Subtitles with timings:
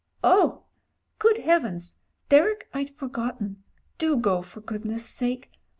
[0.23, 0.63] "Oh!
[1.19, 1.97] good Heavens.
[2.29, 3.61] Derek, I'd forgotten.
[3.99, 5.51] Do go, for goodness' sake.